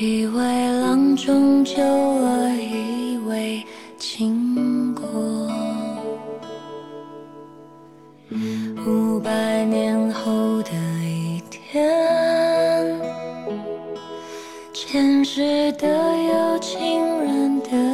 [0.00, 3.60] 以为郎中救了，以为
[3.98, 5.02] 经过
[8.86, 10.70] 五百年后的
[11.02, 11.82] 一天，
[14.72, 17.87] 前世的有情人的。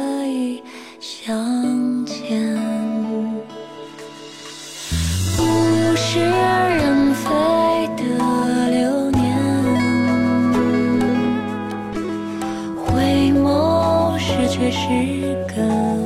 [14.57, 16.04] 却是个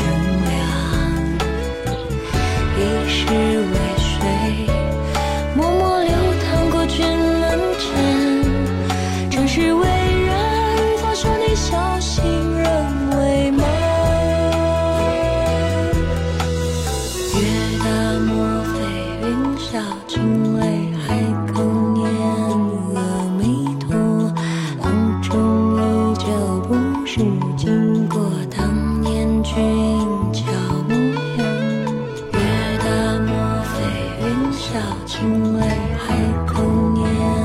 [0.00, 0.08] 乘
[0.44, 0.56] 凉
[2.76, 3.18] 一世
[3.60, 4.66] 为谁
[5.54, 7.88] 默默流淌过君门前
[9.46, 9.89] 是为
[34.60, 35.58] 小青梅
[35.96, 36.14] 还
[36.46, 37.39] 童年。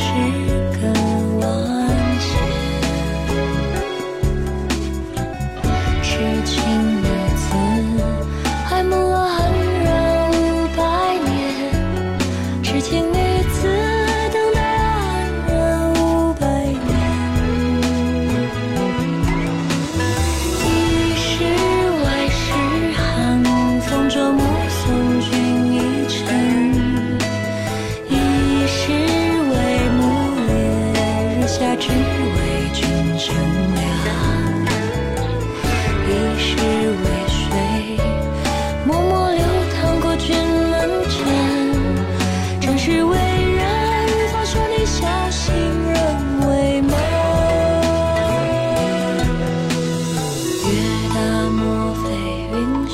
[0.00, 0.29] she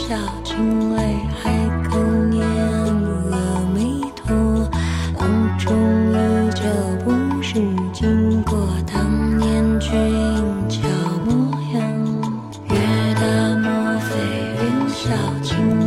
[0.08, 1.50] 小青梅，还
[1.90, 1.98] 口
[2.30, 2.46] 念
[3.32, 4.36] 阿弥陀，
[5.18, 5.76] 郎中
[6.12, 6.14] 依
[6.54, 6.62] 旧
[7.04, 7.54] 不是
[7.92, 9.90] 经过当年俊
[10.68, 10.78] 俏
[11.24, 11.82] 模样，
[12.68, 14.14] 月大莫非，
[14.62, 15.10] 云小
[15.42, 15.85] 青。